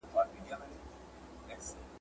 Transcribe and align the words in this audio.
په 0.03 0.07
هغه 0.07 0.15
وخت 0.19 0.29
کی 0.33 0.39
یې 0.47 0.53
علاج 0.53 0.71
نه 1.49 1.53
کېدی, 1.59 1.83